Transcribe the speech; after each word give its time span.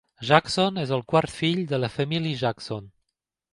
Jackson 0.27 0.79
és 0.83 0.93
el 0.97 1.03
quart 1.13 1.35
fill 1.35 1.61
de 1.73 1.81
la 1.83 1.93
família 1.99 2.43
Jackson. 2.43 2.91